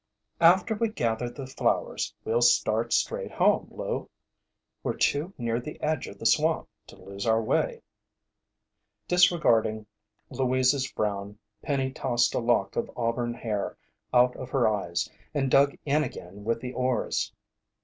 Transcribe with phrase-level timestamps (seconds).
[0.55, 4.09] '""After we gather the flowers, we'll start straight home, Lou.
[4.81, 7.83] We're too near the edge of the swamp to lose our way."
[9.07, 9.85] Disregarding
[10.31, 13.77] Louise's frown, Penny tossed a lock of auburn hair
[14.11, 17.31] out of her eyes, and dug in again with the oars.